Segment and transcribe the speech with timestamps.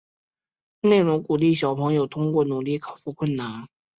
[0.81, 3.67] 内容鼓励小朋友通过努力克服困难。